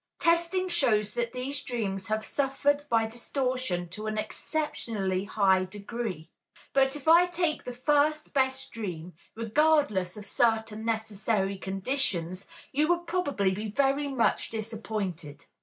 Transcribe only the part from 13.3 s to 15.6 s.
be very much disappointed.